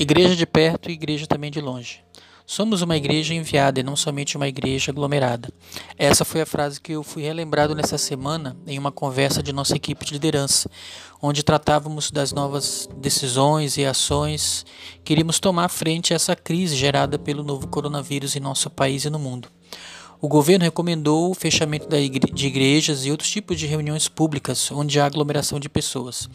[0.00, 2.02] Igreja de perto e igreja também de longe.
[2.46, 5.52] Somos uma igreja enviada e não somente uma igreja aglomerada.
[5.98, 9.76] Essa foi a frase que eu fui relembrado nessa semana em uma conversa de nossa
[9.76, 10.70] equipe de liderança,
[11.20, 14.64] onde tratávamos das novas decisões e ações
[15.04, 19.10] que iríamos tomar frente a essa crise gerada pelo novo coronavírus em nosso país e
[19.10, 19.50] no mundo.
[20.22, 25.06] O governo recomendou o fechamento de igrejas e outros tipos de reuniões públicas onde há
[25.06, 26.28] aglomeração de pessoas.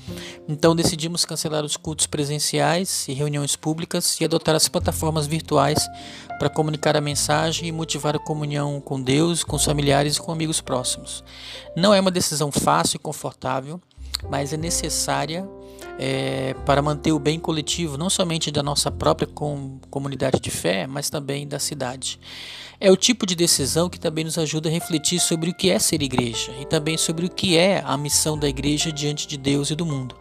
[0.50, 5.88] Então decidimos cancelar os cultos presenciais e reuniões públicas e adotar as plataformas virtuais
[6.40, 10.32] para comunicar a mensagem e motivar a comunhão com Deus, com os familiares e com
[10.32, 11.24] amigos próximos.
[11.78, 13.80] Não é uma decisão fácil e confortável,
[14.28, 15.48] mas é necessária
[15.98, 20.88] é, para manter o bem coletivo, não somente da nossa própria com, comunidade de fé,
[20.88, 22.20] mas também da cidade.
[22.80, 25.80] É o tipo de decisão que também nos ajuda a refletir sobre o que é
[25.80, 29.72] ser igreja e também sobre o que é a missão da igreja diante de Deus
[29.72, 30.16] e do mundo.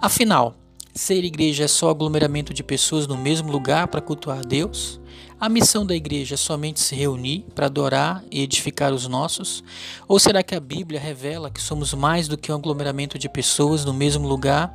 [0.00, 0.54] Afinal,
[0.94, 4.99] ser igreja é só aglomeramento de pessoas no mesmo lugar para cultuar Deus?
[5.40, 9.64] A missão da igreja é somente se reunir para adorar e edificar os nossos?
[10.06, 13.82] Ou será que a Bíblia revela que somos mais do que um aglomeramento de pessoas
[13.82, 14.70] no mesmo lugar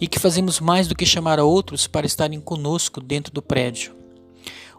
[0.00, 3.96] e que fazemos mais do que chamar a outros para estarem conosco dentro do prédio?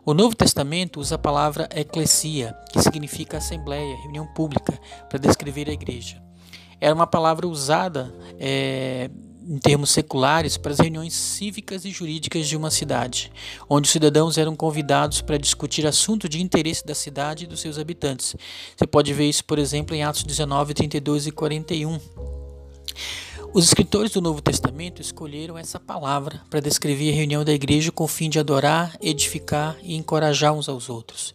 [0.05, 5.73] O Novo Testamento usa a palavra eclesia, que significa assembleia, reunião pública, para descrever a
[5.73, 6.23] igreja.
[6.79, 9.09] Era uma palavra usada é,
[9.47, 13.31] em termos seculares, para as reuniões cívicas e jurídicas de uma cidade,
[13.69, 17.79] onde os cidadãos eram convidados para discutir assuntos de interesse da cidade e dos seus
[17.79, 18.35] habitantes.
[18.75, 21.99] Você pode ver isso, por exemplo, em Atos 19, 32 e 41.
[23.53, 28.03] Os escritores do Novo Testamento escolheram essa palavra para descrever a reunião da igreja com
[28.03, 31.33] o fim de adorar, edificar e encorajar uns aos outros.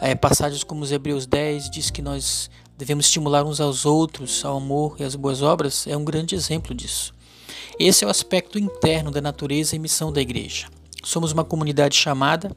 [0.00, 4.58] É, passagens como os Hebreus 10 diz que nós devemos estimular uns aos outros ao
[4.58, 7.12] amor e às boas obras, é um grande exemplo disso.
[7.82, 10.68] Esse é o aspecto interno da natureza e missão da igreja.
[11.02, 12.54] Somos uma comunidade chamada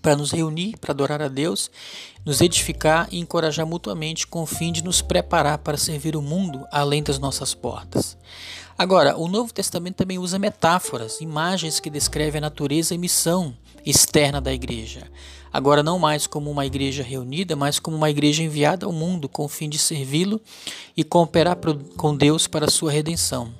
[0.00, 1.68] para nos reunir, para adorar a Deus,
[2.24, 6.64] nos edificar e encorajar mutuamente com o fim de nos preparar para servir o mundo
[6.70, 8.16] além das nossas portas.
[8.78, 14.40] Agora, o Novo Testamento também usa metáforas, imagens que descrevem a natureza e missão externa
[14.40, 15.10] da igreja.
[15.52, 19.46] Agora, não mais como uma igreja reunida, mas como uma igreja enviada ao mundo com
[19.46, 20.40] o fim de servi-lo
[20.96, 21.58] e cooperar
[21.96, 23.52] com Deus para a sua redenção.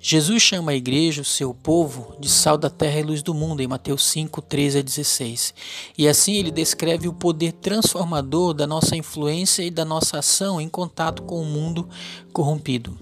[0.00, 3.60] Jesus chama a igreja, o seu povo, de sal da terra e luz do mundo,
[3.60, 5.54] em Mateus 5, 13 a 16.
[5.98, 10.68] E assim ele descreve o poder transformador da nossa influência e da nossa ação em
[10.68, 11.88] contato com o mundo
[12.32, 12.96] corrompido.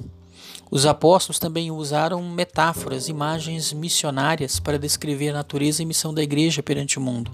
[0.70, 6.62] Os apóstolos também usaram metáforas, imagens missionárias para descrever a natureza e missão da igreja
[6.62, 7.30] perante o mundo.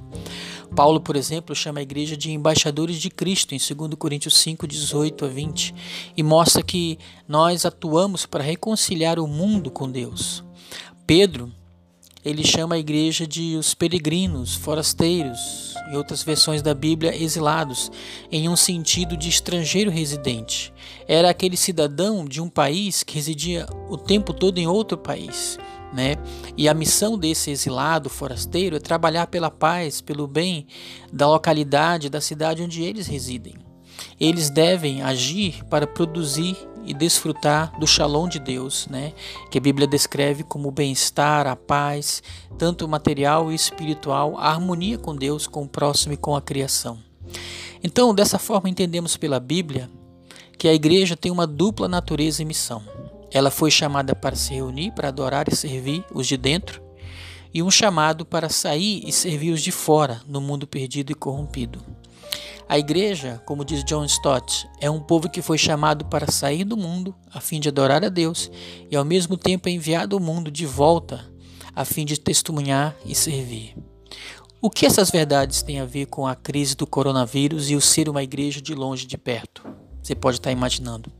[0.74, 5.24] Paulo, por exemplo, chama a igreja de embaixadores de Cristo em 2 Coríntios 5, 18
[5.26, 5.74] a 20
[6.16, 10.42] e mostra que nós atuamos para reconciliar o mundo com Deus.
[11.06, 11.52] Pedro,
[12.24, 17.90] ele chama a igreja de os peregrinos, forasteiros, em outras versões da Bíblia, exilados,
[18.30, 20.72] em um sentido de estrangeiro residente.
[21.06, 25.58] Era aquele cidadão de um país que residia o tempo todo em outro país.
[25.92, 26.16] Né?
[26.56, 30.66] E a missão desse exilado forasteiro é trabalhar pela paz, pelo bem
[31.12, 33.54] da localidade, da cidade onde eles residem.
[34.18, 39.12] Eles devem agir para produzir e desfrutar do shalom de Deus, né?
[39.50, 42.22] que a Bíblia descreve como o bem-estar, a paz,
[42.58, 46.98] tanto material e espiritual, a harmonia com Deus, com o próximo e com a criação.
[47.82, 49.90] Então, dessa forma, entendemos pela Bíblia
[50.58, 52.82] que a igreja tem uma dupla natureza e missão.
[53.32, 56.82] Ela foi chamada para se reunir, para adorar e servir os de dentro,
[57.54, 61.82] e um chamado para sair e servir os de fora, no mundo perdido e corrompido.
[62.68, 66.76] A igreja, como diz John Stott, é um povo que foi chamado para sair do
[66.76, 68.50] mundo a fim de adorar a Deus
[68.90, 71.30] e ao mesmo tempo é enviado ao mundo de volta
[71.74, 73.76] a fim de testemunhar e servir.
[74.60, 78.08] O que essas verdades têm a ver com a crise do coronavírus e o ser
[78.08, 79.66] uma igreja de longe de perto?
[80.02, 81.12] Você pode estar imaginando.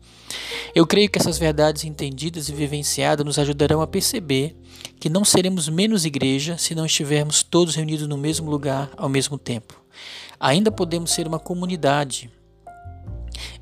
[0.74, 4.56] Eu creio que essas verdades entendidas e vivenciadas nos ajudarão a perceber
[4.98, 9.36] que não seremos menos igreja se não estivermos todos reunidos no mesmo lugar ao mesmo
[9.36, 9.82] tempo.
[10.40, 12.30] Ainda podemos ser uma comunidade,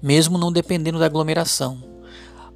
[0.00, 1.82] mesmo não dependendo da aglomeração,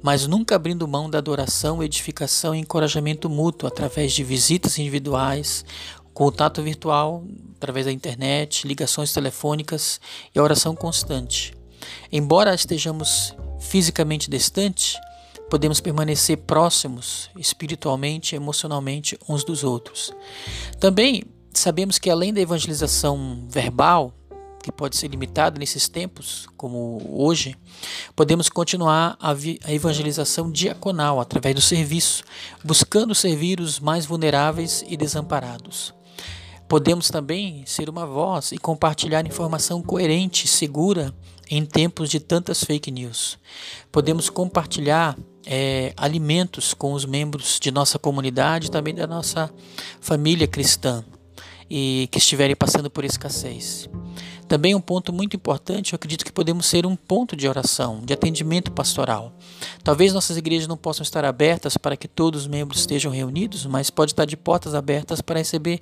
[0.01, 5.65] mas nunca abrindo mão da adoração, edificação e encorajamento mútuo através de visitas individuais,
[6.13, 7.25] contato virtual
[7.57, 9.99] através da internet, ligações telefônicas
[10.33, 11.53] e oração constante.
[12.09, 13.35] Embora estejamos
[13.65, 14.97] fisicamente distantes,
[15.49, 20.11] podemos permanecer próximos espiritualmente e emocionalmente uns dos outros.
[20.79, 21.23] Também
[21.53, 24.13] sabemos que além da evangelização verbal,
[24.61, 27.55] que pode ser limitado nesses tempos, como hoje,
[28.15, 32.23] podemos continuar a, a evangelização diaconal através do serviço,
[32.63, 35.93] buscando servir os mais vulneráveis e desamparados.
[36.67, 41.13] Podemos também ser uma voz e compartilhar informação coerente segura
[41.49, 43.37] em tempos de tantas fake news.
[43.91, 49.51] Podemos compartilhar é, alimentos com os membros de nossa comunidade, também da nossa
[50.01, 51.03] família cristã
[51.69, 53.89] e que estiverem passando por escassez.
[54.47, 58.13] Também um ponto muito importante, eu acredito que podemos ser um ponto de oração, de
[58.13, 59.33] atendimento pastoral.
[59.83, 63.89] Talvez nossas igrejas não possam estar abertas para que todos os membros estejam reunidos, mas
[63.89, 65.81] pode estar de portas abertas para receber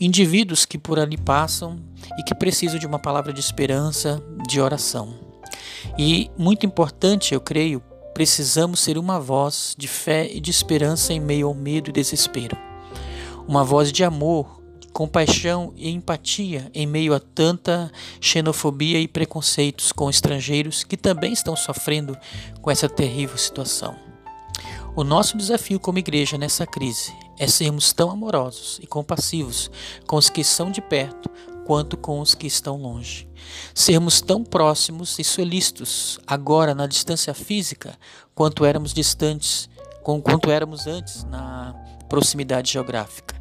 [0.00, 1.80] indivíduos que por ali passam
[2.16, 5.18] e que precisam de uma palavra de esperança, de oração.
[5.98, 7.82] E muito importante, eu creio,
[8.14, 12.56] precisamos ser uma voz de fé e de esperança em meio ao medo e desespero.
[13.46, 14.63] Uma voz de amor
[14.94, 21.56] compaixão e empatia em meio a tanta xenofobia e preconceitos com estrangeiros que também estão
[21.56, 22.16] sofrendo
[22.62, 23.96] com essa terrível situação.
[24.94, 29.68] O nosso desafio como igreja nessa crise é sermos tão amorosos e compassivos
[30.06, 31.28] com os que estão de perto
[31.66, 33.28] quanto com os que estão longe.
[33.74, 37.98] Sermos tão próximos e solícitos agora na distância física
[38.32, 39.68] quanto éramos distantes,
[40.02, 41.74] quanto éramos antes na
[42.08, 43.34] proximidade geográfica.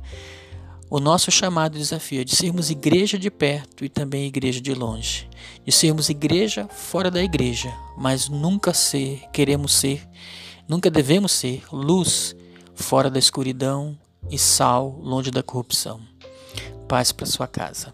[0.93, 5.27] O nosso chamado desafio é de sermos igreja de perto e também igreja de longe,
[5.65, 10.07] de sermos igreja fora da igreja, mas nunca ser, queremos ser,
[10.67, 12.35] nunca devemos ser luz
[12.75, 13.97] fora da escuridão
[14.29, 15.99] e sal longe da corrupção.
[16.87, 17.91] Paz para sua casa.